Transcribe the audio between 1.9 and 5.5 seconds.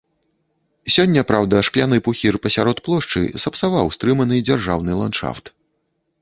пухір пасярод плошчы сапсаваў стрыманы дзяржаўны ландшафт.